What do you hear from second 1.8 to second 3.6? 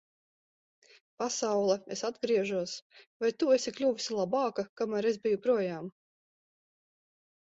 es atgriežos. Vai tu